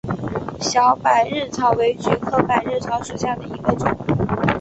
[0.59, 3.87] 小百日草为菊科百日草属下的一个种。